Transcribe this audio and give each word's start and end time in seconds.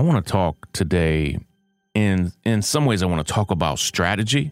I 0.00 0.02
want 0.02 0.24
to 0.24 0.32
talk 0.32 0.72
today 0.72 1.38
in 1.92 2.32
in 2.42 2.62
some 2.62 2.86
ways 2.86 3.02
I 3.02 3.06
want 3.06 3.26
to 3.26 3.30
talk 3.34 3.50
about 3.50 3.78
strategy, 3.78 4.50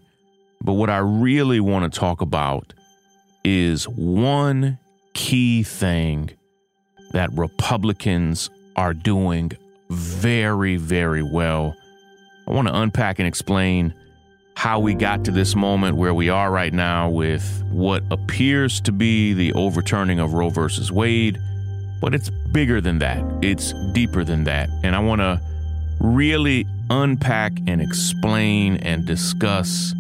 but 0.60 0.74
what 0.74 0.90
I 0.90 0.98
really 0.98 1.58
want 1.58 1.90
to 1.90 1.98
talk 1.98 2.20
about 2.20 2.74
is 3.44 3.88
one 3.88 4.78
key 5.14 5.62
thing 5.62 6.32
that 7.12 7.32
Republicans 7.32 8.50
are 8.76 8.92
doing 8.92 9.52
very 9.88 10.76
very 10.76 11.22
well. 11.22 11.74
I 12.46 12.50
want 12.50 12.68
to 12.68 12.78
unpack 12.78 13.18
and 13.18 13.26
explain 13.26 13.94
how 14.54 14.80
we 14.80 14.92
got 14.92 15.24
to 15.24 15.30
this 15.30 15.56
moment 15.56 15.96
where 15.96 16.12
we 16.12 16.28
are 16.28 16.50
right 16.50 16.74
now 16.74 17.08
with 17.08 17.64
what 17.70 18.02
appears 18.10 18.82
to 18.82 18.92
be 18.92 19.32
the 19.32 19.54
overturning 19.54 20.20
of 20.20 20.34
Roe 20.34 20.50
versus 20.50 20.92
Wade, 20.92 21.40
but 22.00 22.14
it's 22.14 22.30
bigger 22.52 22.80
than 22.80 22.98
that. 22.98 23.24
It's 23.42 23.72
deeper 23.92 24.24
than 24.24 24.44
that. 24.44 24.68
And 24.82 24.94
I 24.94 25.00
want 25.00 25.20
to 25.20 25.40
really 26.00 26.66
unpack 26.90 27.52
and 27.66 27.80
explain 27.82 28.76
and 28.78 29.04
discuss 29.06 29.94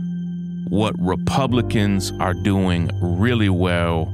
what 0.68 0.94
Republicans 0.98 2.12
are 2.20 2.34
doing 2.34 2.90
really 3.00 3.48
well, 3.48 4.12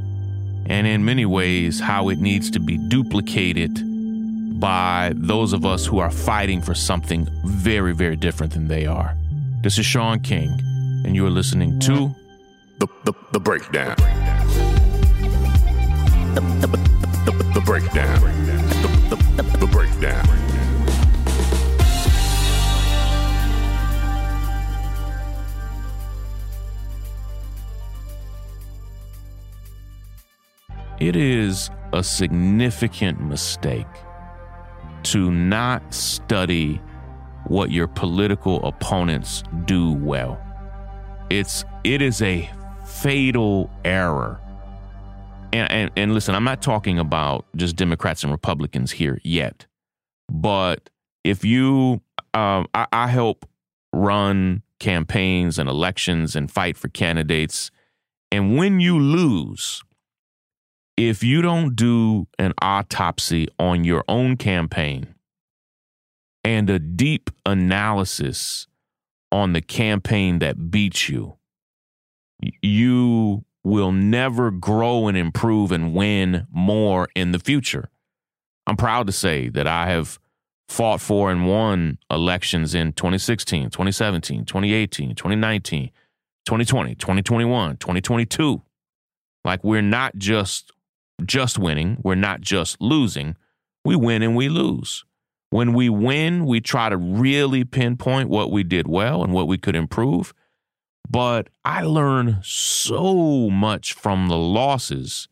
and 0.67 0.87
in 0.87 1.05
many 1.05 1.27
ways, 1.27 1.81
how 1.81 2.09
it 2.09 2.19
needs 2.19 2.51
to 2.53 2.61
be 2.61 2.79
duplicated 2.89 3.81
by 4.61 5.13
those 5.17 5.53
of 5.53 5.67
us 5.67 5.85
who 5.85 5.99
are 5.99 6.11
fighting 6.11 6.63
for 6.63 6.75
something 6.75 7.29
very, 7.45 7.93
very 7.93 8.17
different 8.17 8.53
than 8.53 8.69
they 8.69 8.87
are. 8.87 9.15
This 9.63 9.79
is 9.79 9.85
Shaun 9.87 10.21
King, 10.21 10.49
and 11.05 11.15
you 11.15 11.27
are 11.27 11.31
listening 11.31 11.79
to 11.81 12.15
The, 12.79 12.89
the, 13.05 13.13
the 13.33 13.41
breakdown. 13.41 13.95
The, 16.35 16.41
the, 16.61 16.67
the, 16.67 16.84
the 17.55 17.61
breakdown. 17.61 18.21
The, 18.21 19.17
the, 19.17 19.43
the, 19.43 19.59
the 19.59 19.67
breakdown. 19.69 20.27
It 30.99 31.15
is 31.15 31.71
a 31.93 32.03
significant 32.03 33.21
mistake 33.21 33.87
to 35.05 35.31
not 35.31 35.95
study 35.95 36.81
what 37.47 37.71
your 37.71 37.87
political 37.87 38.65
opponents 38.67 39.45
do 39.65 39.93
well. 39.93 40.41
It's 41.31 41.65
it 41.85 42.03
is 42.03 42.21
a 42.21 42.51
fatal 42.85 43.71
error. 43.85 44.41
And, 45.55 45.71
and 45.71 45.91
and 45.97 46.15
listen, 46.15 46.35
I'm 46.35 46.43
not 46.43 46.63
talking 46.63 46.99
about 46.99 47.47
just 47.55 47.77
Democrats 47.77 48.25
and 48.25 48.33
Republicans 48.33 48.91
here 48.91 49.21
yet, 49.23 49.67
but 50.29 50.91
if 51.23 51.45
you, 51.45 52.01
um, 52.35 52.67
I, 52.75 52.89
I 52.93 53.07
help 53.07 53.47
run 53.93 54.63
campaigns 54.81 55.57
and 55.57 55.69
elections 55.69 56.35
and 56.35 56.51
fight 56.51 56.77
for 56.77 56.89
candidates, 56.89 57.71
and 58.33 58.57
when 58.59 58.81
you 58.81 58.99
lose, 58.99 59.85
if 60.97 61.23
you 61.23 61.41
don't 61.41 61.77
do 61.77 62.27
an 62.37 62.53
autopsy 62.61 63.47
on 63.57 63.85
your 63.85 64.03
own 64.09 64.37
campaign 64.37 65.15
and 66.43 66.69
a 66.69 66.81
deep 66.81 67.31
analysis 67.47 68.67
on 69.31 69.53
the 69.53 69.63
campaign 69.63 70.41
that 70.41 70.73
beat 70.73 71.09
you, 71.09 71.37
you 72.61 73.45
will 73.65 73.93
never 73.93 74.51
grow 74.51 75.09
and 75.09 75.17
improve 75.17 75.73
and 75.73 75.95
win 75.95 76.47
more 76.53 77.09
in 77.15 77.33
the 77.33 77.39
future. 77.39 77.89
I'm 78.67 78.77
proud 78.77 79.07
to 79.07 79.13
say 79.13 79.49
that 79.49 79.67
I 79.67 79.89
have 79.89 80.19
fought 80.69 81.01
for 81.01 81.31
and 81.31 81.47
won 81.47 81.99
elections 82.11 82.75
in 82.75 82.93
2016, 82.93 83.71
2017, 83.71 84.45
2018, 84.45 85.15
2019, 85.15 85.91
2020, 86.45 86.95
2021, 86.95 87.77
2022. 87.79 88.63
Like 89.45 89.65
we're 89.65 89.83
not 89.83 90.17
just 90.17 90.73
just 91.25 91.59
winning, 91.59 91.99
we're 92.03 92.15
not 92.15 92.41
just 92.41 92.81
losing. 92.81 93.37
We 93.85 93.97
win 93.97 94.23
and 94.23 94.35
we 94.35 94.49
lose. 94.49 95.05
When 95.51 95.75
we 95.75 95.89
win, 95.89 96.47
we 96.47 96.61
try 96.61 96.89
to 96.89 96.97
really 96.97 97.65
pinpoint 97.65 98.29
what 98.29 98.51
we 98.51 98.65
did 98.65 98.89
well 98.89 99.23
and 99.23 99.33
what 99.33 99.47
we 99.47 99.59
could 99.59 99.77
improve. 99.77 100.35
But 101.09 101.49
I 101.65 101.83
learn 101.83 102.41
so 102.43 103.51
much 103.51 103.93
from 103.93 104.29
the 104.29 104.37
losses 104.39 105.29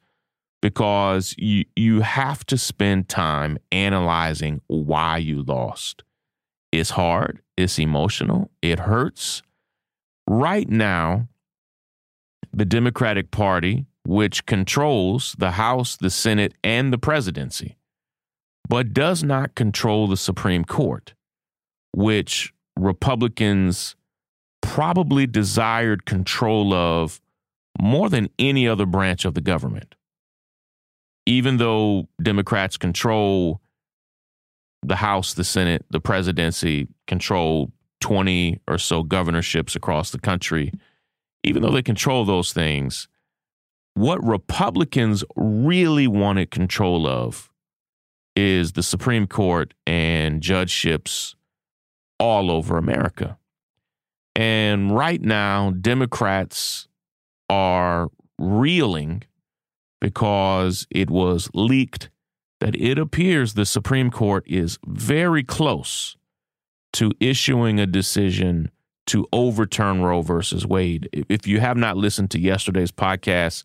because 0.60 1.34
you 1.36 1.64
you 1.76 2.00
have 2.00 2.46
to 2.46 2.56
spend 2.56 3.08
time 3.08 3.58
analyzing 3.70 4.60
why 4.68 5.18
you 5.18 5.42
lost. 5.42 6.04
It's 6.70 6.90
hard, 6.90 7.42
it's 7.56 7.78
emotional, 7.78 8.50
it 8.62 8.78
hurts. 8.80 9.42
Right 10.26 10.68
now, 10.68 11.28
the 12.52 12.64
Democratic 12.64 13.30
Party, 13.30 13.86
which 14.04 14.46
controls 14.46 15.34
the 15.38 15.52
House, 15.52 15.96
the 15.96 16.10
Senate, 16.10 16.54
and 16.62 16.92
the 16.92 16.98
presidency, 16.98 17.76
but 18.68 18.94
does 18.94 19.22
not 19.22 19.54
control 19.54 20.06
the 20.06 20.16
Supreme 20.16 20.64
Court, 20.64 21.12
which 21.92 22.54
Republicans 22.76 23.96
probably 24.62 25.26
desired 25.26 26.06
control 26.06 26.72
of 26.72 27.20
more 27.80 28.08
than 28.08 28.30
any 28.38 28.66
other 28.66 28.86
branch 28.86 29.26
of 29.26 29.34
the 29.34 29.40
government. 29.40 29.94
Even 31.26 31.58
though 31.58 32.08
Democrats 32.22 32.76
control 32.76 33.60
the 34.82 34.96
House, 34.96 35.34
the 35.34 35.44
Senate, 35.44 35.84
the 35.90 36.00
presidency, 36.00 36.88
control 37.06 37.70
20 38.00 38.60
or 38.66 38.78
so 38.78 39.02
governorships 39.02 39.76
across 39.76 40.10
the 40.10 40.18
country, 40.18 40.72
even 41.44 41.62
though 41.62 41.70
they 41.70 41.82
control 41.82 42.24
those 42.24 42.52
things, 42.52 43.08
what 43.94 44.24
Republicans 44.24 45.22
really 45.36 46.08
wanted 46.08 46.50
control 46.50 47.06
of 47.06 47.50
is 48.34 48.72
the 48.72 48.82
Supreme 48.82 49.26
Court 49.26 49.74
and 49.86 50.40
judgeships 50.42 51.36
all 52.18 52.50
over 52.50 52.78
America. 52.78 53.38
And 54.34 54.94
right 54.96 55.20
now, 55.20 55.70
Democrats 55.72 56.88
are 57.48 58.10
reeling 58.38 59.22
because 60.00 60.86
it 60.90 61.10
was 61.10 61.50
leaked 61.54 62.10
that 62.60 62.74
it 62.76 62.98
appears 62.98 63.54
the 63.54 63.66
Supreme 63.66 64.10
Court 64.10 64.44
is 64.46 64.78
very 64.86 65.42
close 65.42 66.16
to 66.94 67.12
issuing 67.20 67.80
a 67.80 67.86
decision 67.86 68.70
to 69.06 69.26
overturn 69.32 70.02
Roe 70.02 70.22
versus 70.22 70.66
Wade. 70.66 71.08
If 71.28 71.46
you 71.46 71.60
have 71.60 71.76
not 71.76 71.96
listened 71.96 72.30
to 72.32 72.40
yesterday's 72.40 72.92
podcast, 72.92 73.64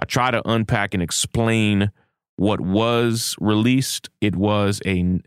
I 0.00 0.04
try 0.06 0.30
to 0.30 0.48
unpack 0.48 0.94
and 0.94 1.02
explain 1.02 1.90
what 2.36 2.60
was 2.60 3.36
released. 3.40 4.08
It 4.20 4.36
was 4.36 4.80
a 4.86 5.20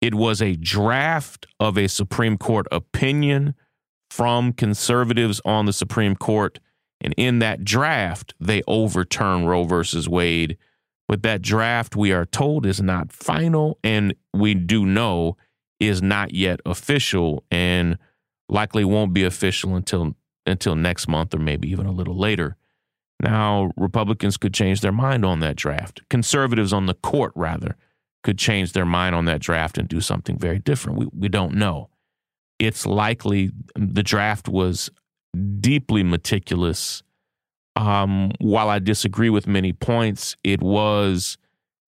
it 0.00 0.14
was 0.14 0.42
a 0.42 0.56
draft 0.56 1.46
of 1.60 1.78
a 1.78 1.88
Supreme 1.88 2.38
Court 2.38 2.66
opinion 2.72 3.54
from 4.12 4.52
conservatives 4.52 5.40
on 5.42 5.64
the 5.64 5.72
Supreme 5.72 6.14
Court. 6.14 6.58
And 7.00 7.14
in 7.16 7.38
that 7.38 7.64
draft, 7.64 8.34
they 8.38 8.62
overturn 8.68 9.46
Roe 9.46 9.64
versus 9.64 10.06
Wade. 10.06 10.58
But 11.08 11.22
that 11.22 11.40
draft, 11.40 11.96
we 11.96 12.12
are 12.12 12.26
told, 12.26 12.66
is 12.66 12.82
not 12.82 13.10
final. 13.10 13.78
And 13.82 14.14
we 14.34 14.52
do 14.52 14.84
know 14.84 15.38
is 15.80 16.02
not 16.02 16.34
yet 16.34 16.60
official 16.66 17.42
and 17.50 17.96
likely 18.50 18.84
won't 18.84 19.14
be 19.14 19.24
official 19.24 19.74
until 19.74 20.14
until 20.44 20.76
next 20.76 21.08
month 21.08 21.34
or 21.34 21.38
maybe 21.38 21.70
even 21.70 21.86
a 21.86 21.92
little 21.92 22.18
later. 22.18 22.56
Now, 23.18 23.72
Republicans 23.78 24.36
could 24.36 24.52
change 24.52 24.82
their 24.82 24.92
mind 24.92 25.24
on 25.24 25.40
that 25.40 25.56
draft. 25.56 26.02
Conservatives 26.10 26.72
on 26.72 26.84
the 26.84 26.94
court, 26.94 27.32
rather, 27.34 27.76
could 28.22 28.36
change 28.36 28.72
their 28.72 28.84
mind 28.84 29.14
on 29.14 29.24
that 29.24 29.40
draft 29.40 29.78
and 29.78 29.88
do 29.88 30.00
something 30.00 30.36
very 30.36 30.58
different. 30.58 30.98
We, 30.98 31.06
we 31.16 31.28
don't 31.28 31.54
know 31.54 31.88
it's 32.58 32.86
likely 32.86 33.50
the 33.74 34.02
draft 34.02 34.48
was 34.48 34.90
deeply 35.60 36.02
meticulous. 36.02 37.02
Um, 37.74 38.32
while 38.38 38.68
I 38.68 38.78
disagree 38.78 39.30
with 39.30 39.46
many 39.46 39.72
points, 39.72 40.36
it 40.44 40.62
was 40.62 41.38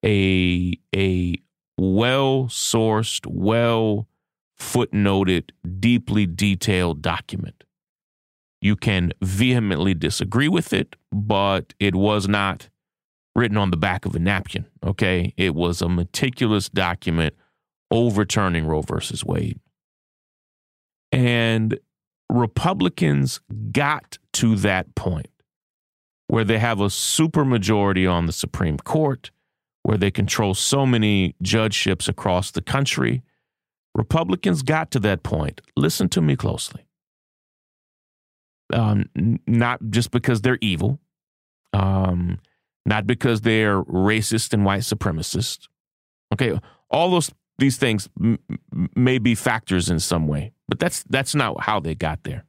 a 0.05 0.79
a 0.95 1.37
well 1.77 2.45
sourced, 2.45 3.27
well 3.27 4.09
footnoted, 4.59 5.51
deeply 5.81 6.27
detailed 6.27 7.03
document. 7.03 7.65
You 8.61 8.77
can 8.77 9.13
vehemently 9.21 9.93
disagree 9.93 10.49
with 10.49 10.73
it, 10.73 10.97
but 11.13 11.75
it 11.79 11.95
was 11.95 12.27
not 12.27 12.71
written 13.37 13.57
on 13.57 13.71
the 13.71 13.77
back 13.77 14.07
of 14.07 14.15
a 14.15 14.19
napkin. 14.19 14.67
Okay. 14.83 15.35
It 15.37 15.55
was 15.55 15.83
a 15.83 15.89
meticulous 15.89 16.69
document 16.69 17.35
overturning 17.91 18.67
Roe 18.67 18.83
versus 18.83 19.25
Wade. 19.25 19.61
And 21.15 21.79
Republicans 22.29 23.41
got 23.71 24.19
to 24.35 24.57
that 24.57 24.95
point 24.97 25.29
where 26.27 26.43
they 26.45 26.59
have 26.59 26.81
a 26.81 26.87
supermajority 26.87 28.11
on 28.11 28.27
the 28.27 28.33
Supreme 28.33 28.79
Court, 28.79 29.31
where 29.85 29.97
they 29.97 30.11
control 30.11 30.55
so 30.55 30.85
many 30.85 31.37
judgeships 31.41 32.09
across 32.09 32.51
the 32.51 32.63
country, 32.63 33.23
Republicans 33.95 34.63
got 34.63 34.91
to 34.91 34.99
that 35.01 35.23
point. 35.23 35.61
Listen 35.77 36.09
to 36.09 36.21
me 36.21 36.35
closely. 36.35 36.89
Um, 38.73 39.09
not 39.47 39.79
just 39.91 40.11
because 40.11 40.41
they're 40.41 40.59
evil, 40.61 40.99
um, 41.73 42.41
not 42.85 43.07
because 43.07 43.43
they're 43.43 43.83
racist 43.85 44.53
and 44.53 44.65
white 44.65 44.81
supremacist. 44.81 45.69
Okay, 46.33 46.59
all 46.91 47.11
those 47.11 47.31
these 47.59 47.77
things 47.77 48.09
m- 48.21 48.39
may 48.97 49.19
be 49.19 49.35
factors 49.35 49.91
in 49.91 50.01
some 50.01 50.27
way, 50.27 50.53
but 50.69 50.79
that's 50.79 51.05
that's 51.05 51.35
not 51.35 51.61
how 51.63 51.81
they 51.81 51.95
got 51.95 52.25
there. 52.25 52.45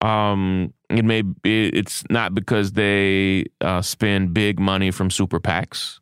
Um, 0.00 0.74
it 0.90 1.04
may 1.04 1.22
be, 1.22 1.68
it's 1.70 2.04
not 2.10 2.34
because 2.34 2.72
they 2.72 3.46
uh, 3.60 3.82
spend 3.82 4.34
big 4.34 4.60
money 4.60 4.90
from 4.90 5.10
super 5.10 5.40
PACs. 5.40 6.00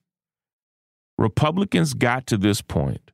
Republicans 1.16 1.94
got 1.94 2.26
to 2.26 2.36
this 2.36 2.60
point 2.60 3.12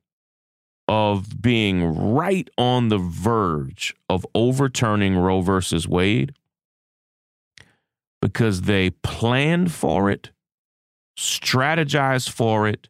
of 0.87 1.41
being 1.41 1.83
right 2.13 2.49
on 2.57 2.89
the 2.89 2.97
verge 2.97 3.95
of 4.09 4.25
overturning 4.33 5.15
Roe 5.15 5.41
versus 5.41 5.87
Wade 5.87 6.33
because 8.21 8.63
they 8.63 8.89
planned 8.89 9.71
for 9.71 10.09
it, 10.09 10.31
strategized 11.17 12.29
for 12.29 12.67
it, 12.67 12.89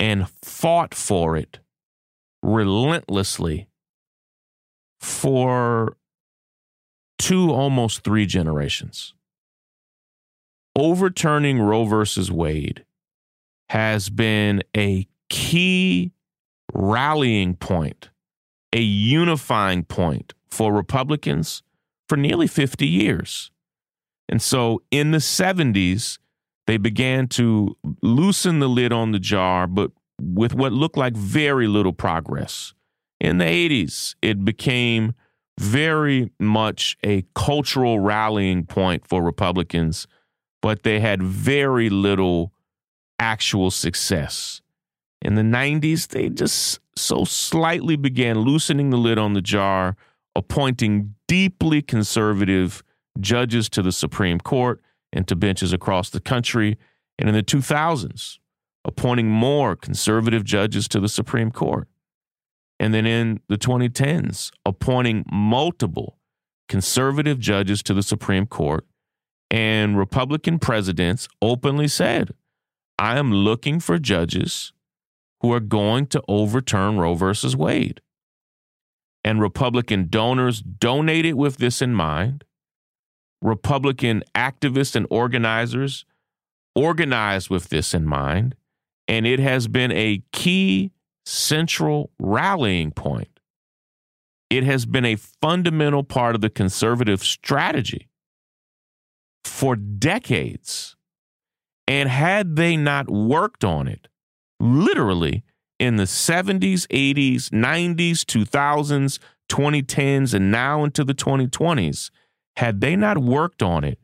and 0.00 0.26
fought 0.42 0.94
for 0.94 1.36
it 1.36 1.60
relentlessly 2.42 3.68
for 4.98 5.96
two, 7.18 7.52
almost 7.52 8.02
three 8.02 8.24
generations. 8.24 9.14
Overturning 10.74 11.60
Roe 11.60 11.84
versus 11.84 12.32
Wade 12.32 12.84
has 13.68 14.08
been 14.08 14.62
a 14.74 15.06
key 15.28 16.12
rallying 16.72 17.54
point, 17.54 18.08
a 18.72 18.80
unifying 18.80 19.84
point 19.84 20.32
for 20.50 20.72
Republicans 20.72 21.62
for 22.08 22.16
nearly 22.16 22.46
50 22.46 22.86
years. 22.86 23.50
And 24.30 24.40
so 24.40 24.82
in 24.90 25.10
the 25.10 25.18
70s, 25.18 26.18
they 26.70 26.76
began 26.76 27.26
to 27.26 27.76
loosen 28.00 28.60
the 28.60 28.68
lid 28.68 28.92
on 28.92 29.10
the 29.10 29.18
jar, 29.18 29.66
but 29.66 29.90
with 30.22 30.54
what 30.54 30.72
looked 30.72 30.96
like 30.96 31.16
very 31.16 31.66
little 31.66 31.92
progress. 31.92 32.74
In 33.20 33.38
the 33.38 33.44
80s, 33.44 34.14
it 34.22 34.44
became 34.44 35.14
very 35.58 36.30
much 36.38 36.96
a 37.02 37.24
cultural 37.34 37.98
rallying 37.98 38.66
point 38.66 39.04
for 39.04 39.20
Republicans, 39.20 40.06
but 40.62 40.84
they 40.84 41.00
had 41.00 41.20
very 41.20 41.90
little 41.90 42.52
actual 43.18 43.72
success. 43.72 44.62
In 45.20 45.34
the 45.34 45.42
90s, 45.42 46.06
they 46.06 46.28
just 46.28 46.78
so 46.94 47.24
slightly 47.24 47.96
began 47.96 48.38
loosening 48.38 48.90
the 48.90 48.96
lid 48.96 49.18
on 49.18 49.32
the 49.32 49.42
jar, 49.42 49.96
appointing 50.36 51.16
deeply 51.26 51.82
conservative 51.82 52.84
judges 53.18 53.68
to 53.70 53.82
the 53.82 53.90
Supreme 53.90 54.38
Court 54.38 54.80
and 55.12 55.26
to 55.28 55.36
benches 55.36 55.72
across 55.72 56.10
the 56.10 56.20
country. 56.20 56.78
And 57.18 57.28
in 57.28 57.34
the 57.34 57.42
2000s, 57.42 58.38
appointing 58.84 59.28
more 59.28 59.76
conservative 59.76 60.44
judges 60.44 60.88
to 60.88 61.00
the 61.00 61.08
Supreme 61.08 61.50
Court. 61.50 61.88
And 62.78 62.94
then 62.94 63.06
in 63.06 63.40
the 63.48 63.58
2010s, 63.58 64.50
appointing 64.64 65.24
multiple 65.30 66.18
conservative 66.68 67.38
judges 67.38 67.82
to 67.82 67.92
the 67.92 68.02
Supreme 68.02 68.46
Court. 68.46 68.86
And 69.50 69.98
Republican 69.98 70.58
presidents 70.58 71.28
openly 71.42 71.88
said, 71.88 72.32
I 72.98 73.18
am 73.18 73.32
looking 73.32 73.80
for 73.80 73.98
judges 73.98 74.72
who 75.40 75.52
are 75.52 75.60
going 75.60 76.06
to 76.06 76.22
overturn 76.28 76.98
Roe 76.98 77.14
versus 77.14 77.56
Wade. 77.56 78.00
And 79.24 79.40
Republican 79.40 80.08
donors 80.08 80.62
donated 80.62 81.34
with 81.34 81.56
this 81.56 81.82
in 81.82 81.92
mind. 81.94 82.44
Republican 83.42 84.22
activists 84.34 84.94
and 84.94 85.06
organizers 85.10 86.04
organized 86.74 87.50
with 87.50 87.68
this 87.68 87.94
in 87.94 88.06
mind. 88.06 88.54
And 89.08 89.26
it 89.26 89.40
has 89.40 89.66
been 89.66 89.90
a 89.92 90.22
key 90.32 90.92
central 91.24 92.10
rallying 92.18 92.92
point. 92.92 93.40
It 94.50 94.64
has 94.64 94.86
been 94.86 95.04
a 95.04 95.16
fundamental 95.16 96.02
part 96.02 96.34
of 96.34 96.40
the 96.40 96.50
conservative 96.50 97.22
strategy 97.22 98.08
for 99.44 99.76
decades. 99.76 100.96
And 101.86 102.08
had 102.08 102.56
they 102.56 102.76
not 102.76 103.10
worked 103.10 103.64
on 103.64 103.88
it, 103.88 104.08
literally 104.60 105.44
in 105.78 105.96
the 105.96 106.04
70s, 106.04 106.86
80s, 106.88 107.48
90s, 107.48 108.24
2000s, 108.24 109.18
2010s, 109.48 110.34
and 110.34 110.50
now 110.50 110.84
into 110.84 111.02
the 111.02 111.14
2020s, 111.14 112.10
had 112.60 112.82
they 112.82 112.94
not 112.94 113.16
worked 113.16 113.62
on 113.62 113.84
it 113.84 113.98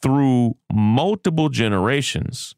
through 0.00 0.56
multiple 0.72 1.48
generations, 1.48 2.54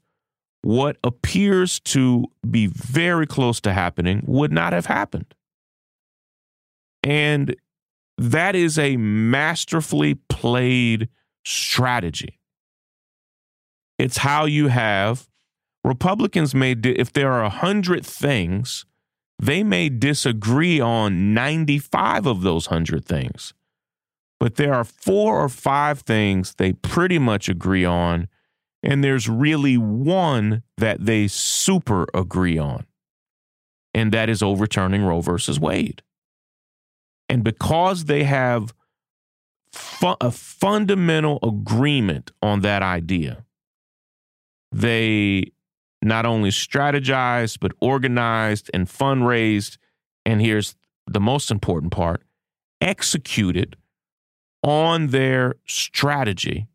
what 0.60 0.98
appears 1.02 1.80
to 1.80 2.26
be 2.50 2.66
very 2.66 3.26
close 3.26 3.58
to 3.62 3.72
happening 3.72 4.22
would 4.26 4.52
not 4.52 4.74
have 4.74 4.84
happened. 4.84 5.34
And 7.02 7.56
that 8.18 8.54
is 8.54 8.78
a 8.78 8.98
masterfully 8.98 10.16
played 10.28 11.08
strategy. 11.46 12.38
It's 13.98 14.18
how 14.18 14.44
you 14.44 14.68
have 14.68 15.30
Republicans 15.82 16.54
may, 16.54 16.72
if 16.72 17.10
there 17.10 17.32
are 17.32 17.42
a 17.42 17.48
hundred 17.48 18.04
things, 18.04 18.84
they 19.38 19.62
may 19.62 19.88
disagree 19.88 20.78
on 20.78 21.32
95 21.32 22.26
of 22.26 22.42
those 22.42 22.66
hundred 22.66 23.06
things. 23.06 23.54
But 24.38 24.56
there 24.56 24.74
are 24.74 24.84
four 24.84 25.40
or 25.40 25.48
five 25.48 26.00
things 26.00 26.54
they 26.54 26.72
pretty 26.72 27.18
much 27.18 27.48
agree 27.48 27.84
on. 27.84 28.28
And 28.82 29.02
there's 29.02 29.28
really 29.28 29.76
one 29.76 30.62
that 30.76 31.04
they 31.04 31.26
super 31.26 32.06
agree 32.14 32.58
on. 32.58 32.86
And 33.94 34.12
that 34.12 34.28
is 34.28 34.42
overturning 34.42 35.02
Roe 35.02 35.22
versus 35.22 35.58
Wade. 35.58 36.02
And 37.28 37.42
because 37.42 38.04
they 38.04 38.24
have 38.24 38.74
fu- 39.72 40.16
a 40.20 40.30
fundamental 40.30 41.38
agreement 41.42 42.30
on 42.42 42.60
that 42.60 42.82
idea, 42.82 43.44
they 44.70 45.52
not 46.02 46.26
only 46.26 46.50
strategized, 46.50 47.58
but 47.60 47.72
organized 47.80 48.70
and 48.74 48.86
fundraised. 48.86 49.78
And 50.24 50.40
here's 50.40 50.76
the 51.06 51.20
most 51.20 51.50
important 51.50 51.92
part 51.92 52.22
executed 52.80 53.76
on 54.62 55.08
their 55.08 55.56
strategy 55.66 56.66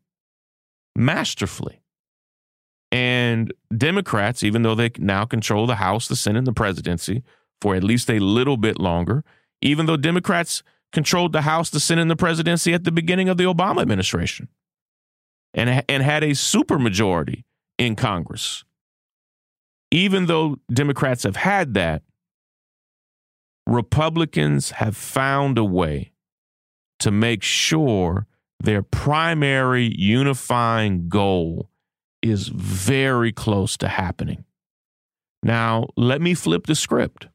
masterfully. 0.96 1.82
And 2.90 3.52
Democrats, 3.76 4.42
even 4.42 4.62
though 4.62 4.74
they 4.74 4.90
now 4.98 5.24
control 5.24 5.66
the 5.66 5.76
House, 5.76 6.08
the 6.08 6.16
Senate, 6.16 6.38
and 6.38 6.46
the 6.46 6.52
presidency 6.52 7.22
for 7.60 7.74
at 7.74 7.84
least 7.84 8.10
a 8.10 8.18
little 8.18 8.56
bit 8.56 8.78
longer, 8.78 9.24
even 9.62 9.86
though 9.86 9.96
Democrats 9.96 10.62
controlled 10.92 11.32
the 11.32 11.42
House, 11.42 11.70
the 11.70 11.80
Senate, 11.80 12.02
and 12.02 12.10
the 12.10 12.16
presidency 12.16 12.74
at 12.74 12.84
the 12.84 12.92
beginning 12.92 13.28
of 13.28 13.38
the 13.38 13.44
Obama 13.44 13.80
administration 13.80 14.48
and, 15.54 15.82
and 15.88 16.02
had 16.02 16.22
a 16.22 16.30
supermajority 16.30 17.44
in 17.78 17.96
Congress. 17.96 18.64
Even 19.90 20.26
though 20.26 20.56
Democrats 20.72 21.22
have 21.24 21.36
had 21.36 21.74
that, 21.74 22.02
Republicans 23.66 24.72
have 24.72 24.96
found 24.96 25.56
a 25.56 25.64
way 25.64 26.11
to 27.02 27.10
make 27.10 27.42
sure 27.42 28.26
their 28.60 28.82
primary 28.82 29.92
unifying 29.96 31.08
goal 31.08 31.68
is 32.22 32.46
very 32.48 33.32
close 33.32 33.76
to 33.78 33.88
happening. 33.88 34.44
Now, 35.42 35.88
let 35.96 36.22
me 36.22 36.34
flip 36.34 36.66
the 36.66 36.76
script. 36.76 37.26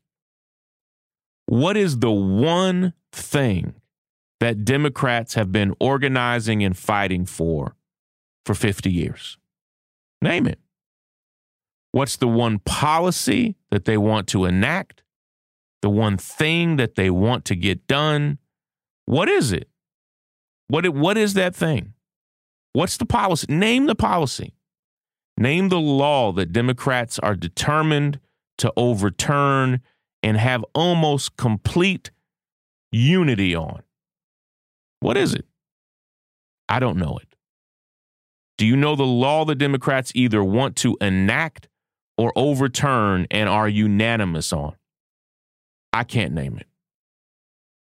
What 1.46 1.76
is 1.76 2.00
the 2.00 2.12
one 2.12 2.94
thing 3.12 3.76
that 4.40 4.64
Democrats 4.64 5.34
have 5.34 5.52
been 5.52 5.74
organizing 5.80 6.64
and 6.64 6.78
fighting 6.78 7.26
for 7.26 7.76
for 8.46 8.54
50 8.54 8.90
years? 8.90 9.38
Name 10.22 10.48
it. 10.48 10.60
What's 11.92 12.16
the 12.16 12.28
one 12.28 12.60
policy 12.60 13.58
that 13.72 13.84
they 13.84 13.98
want 13.98 14.28
to 14.30 14.46
enact? 14.46 15.04
The 15.82 15.90
one 15.90 16.18
thing 16.18 16.78
that 16.78 16.96
they 16.96 17.10
want 17.10 17.44
to 17.46 17.56
get 17.56 17.86
done? 17.88 18.40
What 19.08 19.30
is 19.30 19.54
it? 19.54 19.70
What, 20.68 20.88
what 20.90 21.18
is 21.18 21.34
that 21.34 21.56
thing? 21.56 21.94
What's 22.74 22.98
the 22.98 23.06
policy? 23.06 23.48
Name 23.50 23.86
the 23.86 23.96
policy. 23.96 24.54
Name 25.38 25.70
the 25.70 25.80
law 25.80 26.34
that 26.34 26.52
Democrats 26.52 27.18
are 27.20 27.34
determined 27.34 28.20
to 28.58 28.72
overturn 28.76 29.80
and 30.22 30.36
have 30.36 30.66
almost 30.76 31.38
complete 31.38 32.12
unity 32.92 33.56
on. 33.56 33.82
What 35.00 35.16
is 35.16 35.34
it? 35.34 35.46
I 36.68 36.82
don't 36.82 36.98
know 36.98 37.18
it. 37.18 37.30
Do 38.58 38.66
you 38.66 38.76
know 38.76 38.98
the 38.98 39.06
law 39.06 39.46
the 39.46 39.56
Democrats 39.56 40.12
either 40.16 40.44
want 40.44 40.76
to 40.78 40.98
enact 41.00 41.70
or 42.18 42.34
overturn 42.36 43.26
and 43.32 43.48
are 43.48 43.70
unanimous 43.70 44.52
on? 44.52 44.76
I 45.94 46.04
can't 46.04 46.34
name 46.34 46.58
it. 46.58 46.68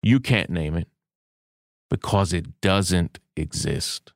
You 0.03 0.19
can't 0.19 0.49
name 0.49 0.75
it 0.75 0.89
because 1.95 2.33
it 2.33 2.59
doesn't 2.59 3.19
exist. 3.37 4.11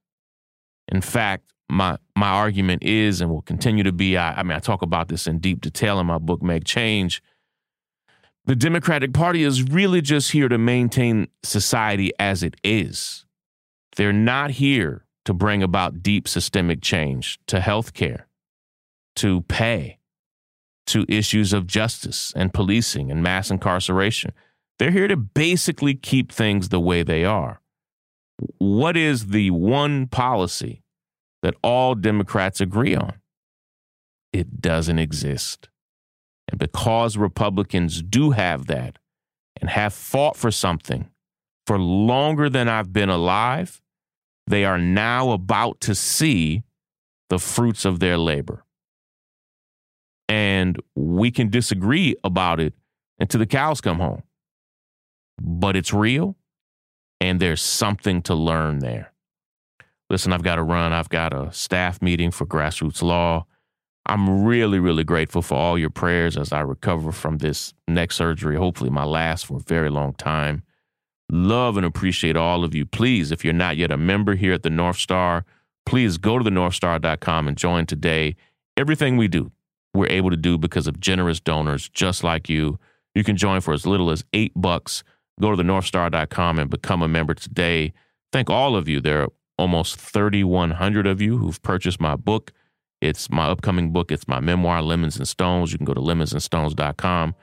In 0.90 1.00
fact, 1.00 1.46
my 1.70 1.98
my 2.14 2.28
argument 2.28 2.84
is 2.84 3.22
and 3.22 3.32
will 3.32 3.42
continue 3.42 3.86
to 3.86 3.94
be 3.94 4.18
I, 4.18 4.40
I 4.40 4.44
mean 4.44 4.58
I 4.58 4.60
talk 4.60 4.82
about 4.82 5.08
this 5.08 5.28
in 5.28 5.40
deep 5.40 5.62
detail 5.62 5.98
in 5.98 6.08
my 6.08 6.18
book 6.18 6.44
Make 6.44 6.66
Change. 6.66 7.24
The 8.44 8.56
Democratic 8.56 9.14
Party 9.14 9.44
is 9.44 9.64
really 9.64 10.02
just 10.02 10.32
here 10.32 10.50
to 10.50 10.58
maintain 10.58 11.30
society 11.42 12.12
as 12.20 12.44
it 12.44 12.56
is. 12.66 13.26
They're 13.96 14.12
not 14.12 14.52
here 14.52 15.06
to 15.24 15.34
bring 15.34 15.64
about 15.64 16.04
deep 16.04 16.28
systemic 16.28 16.82
change 16.82 17.40
to 17.48 17.60
healthcare, 17.60 18.24
to 19.18 19.42
pay, 19.42 20.00
to 20.88 21.06
issues 21.08 21.54
of 21.54 21.66
justice 21.66 22.34
and 22.36 22.54
policing 22.54 23.10
and 23.10 23.24
mass 23.24 23.52
incarceration. 23.52 24.34
They're 24.80 24.92
here 24.92 25.08
to 25.08 25.18
basically 25.18 25.94
keep 25.94 26.32
things 26.32 26.70
the 26.70 26.80
way 26.80 27.04
they 27.04 27.24
are. 27.24 27.62
What 28.58 28.96
is 28.96 29.28
the 29.28 29.52
one 29.52 30.08
policy 30.08 30.84
that 31.42 31.56
all 31.64 31.96
Democrats 31.96 32.62
agree 32.62 32.96
on? 32.96 33.14
It 34.32 34.62
doesn't 34.62 35.00
exist. 35.00 35.70
And 36.48 36.60
because 36.60 37.18
Republicans 37.18 38.02
do 38.02 38.32
have 38.32 38.68
that 38.68 38.98
and 39.60 39.70
have 39.70 39.94
fought 39.94 40.36
for 40.36 40.52
something 40.52 41.10
for 41.68 41.78
longer 41.78 42.50
than 42.50 42.68
I've 42.68 42.92
been 42.92 43.10
alive, 43.10 43.82
they 44.48 44.66
are 44.66 44.80
now 44.80 45.32
about 45.32 45.80
to 45.82 45.94
see 45.94 46.64
the 47.30 47.40
fruits 47.40 47.86
of 47.86 48.00
their 48.00 48.18
labor. 48.18 48.66
And 50.28 50.80
we 50.96 51.30
can 51.32 51.50
disagree 51.50 52.16
about 52.24 52.60
it 52.60 52.74
until 53.20 53.40
the 53.40 53.46
cows 53.46 53.82
come 53.82 54.00
home. 54.00 54.24
But 55.40 55.76
it's 55.76 55.94
real, 55.94 56.36
and 57.22 57.40
there's 57.40 57.62
something 57.62 58.22
to 58.24 58.36
learn 58.36 58.80
there. 58.80 59.12
Listen, 60.10 60.34
I've 60.34 60.44
got 60.44 60.56
to 60.56 60.64
run. 60.64 60.92
I've 60.92 61.10
got 61.10 61.34
a 61.34 61.52
staff 61.52 62.02
meeting 62.02 62.32
for 62.32 62.46
Grassroots 62.46 63.04
Law. 63.04 63.46
I'm 64.06 64.44
really, 64.44 64.80
really 64.80 65.04
grateful 65.04 65.44
for 65.44 65.56
all 65.56 65.78
your 65.78 65.92
prayers 65.92 66.36
as 66.36 66.52
I 66.52 66.62
recover 66.62 67.12
from 67.12 67.38
this 67.38 67.76
neck 67.88 68.12
surgery, 68.12 68.56
hopefully, 68.56 68.90
my 68.90 69.04
last 69.04 69.46
for 69.46 69.58
a 69.58 69.60
very 69.60 69.90
long 69.90 70.14
time. 70.14 70.64
Love 71.32 71.78
and 71.78 71.86
appreciate 71.86 72.36
all 72.36 72.64
of 72.64 72.74
you. 72.74 72.88
Please, 72.88 73.32
if 73.32 73.46
you're 73.46 73.54
not 73.54 73.78
yet 73.78 73.92
a 73.92 73.98
member 73.98 74.34
here 74.34 74.54
at 74.54 74.64
the 74.64 74.70
North 74.72 74.98
Star, 74.98 75.46
please 75.86 76.18
go 76.18 76.40
to 76.40 76.44
the 76.44 76.50
northstar.com 76.50 77.48
and 77.48 77.56
join 77.56 77.86
today. 77.86 78.36
Everything 78.76 79.16
we 79.16 79.28
do, 79.28 79.52
we're 79.94 80.08
able 80.08 80.32
to 80.32 80.38
do 80.38 80.58
because 80.58 80.88
of 80.88 81.00
generous 81.00 81.40
donors 81.40 81.88
just 81.90 82.24
like 82.24 82.50
you. 82.50 82.80
You 83.14 83.24
can 83.24 83.38
join 83.38 83.62
for 83.62 83.74
as 83.74 83.86
little 83.86 84.10
as 84.10 84.24
eight 84.34 84.54
bucks. 84.56 85.04
Go 85.42 85.52
to 85.52 85.58
the 85.58 85.64
northstar.com 85.64 86.60
and 86.60 86.70
become 86.70 87.02
a 87.02 87.08
member 87.08 87.34
today. 87.34 87.94
Thank 88.32 88.50
all 88.50 88.76
of 88.76 88.88
you. 88.88 89.00
There 89.00 89.24
are 89.24 89.30
almost 89.58 89.98
3,100 89.98 91.08
of 91.08 91.22
you 91.22 91.38
who've 91.38 91.62
purchased 91.62 92.00
my 92.00 92.16
book. 92.16 92.52
It's 93.02 93.30
my 93.30 93.48
upcoming 93.48 93.92
book. 93.92 94.12
It's 94.12 94.28
my 94.28 94.40
memoir, 94.40 94.82
Lemons 94.82 95.18
and 95.18 95.28
Stones. 95.28 95.72
You 95.72 95.78
can 95.78 95.86
go 95.86 95.94
to 95.94 96.02
lemonsandstones.com. 96.02 97.36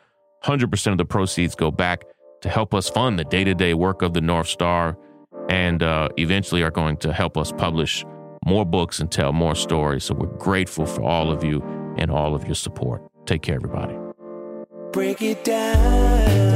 100% 0.44 0.92
of 0.92 0.98
the 0.98 1.04
proceeds 1.04 1.54
go 1.54 1.70
back 1.70 2.04
to 2.42 2.48
help 2.48 2.74
us 2.74 2.88
fund 2.88 3.18
the 3.18 3.24
day 3.24 3.44
to 3.44 3.54
day 3.54 3.74
work 3.74 4.02
of 4.02 4.12
the 4.12 4.20
North 4.20 4.48
Star 4.48 4.96
and 5.48 5.82
uh, 5.82 6.08
eventually 6.18 6.62
are 6.62 6.70
going 6.70 6.96
to 6.98 7.12
help 7.12 7.36
us 7.36 7.52
publish 7.52 8.04
more 8.44 8.64
books 8.64 9.00
and 9.00 9.10
tell 9.10 9.32
more 9.32 9.54
stories. 9.54 10.04
So 10.04 10.14
we're 10.14 10.26
grateful 10.38 10.86
for 10.86 11.02
all 11.02 11.30
of 11.30 11.42
you 11.42 11.62
and 11.96 12.10
all 12.10 12.34
of 12.34 12.44
your 12.44 12.54
support. 12.54 13.02
Take 13.26 13.42
care, 13.42 13.56
everybody. 13.56 13.96
Break 14.92 15.22
it 15.22 15.44
down. 15.44 16.55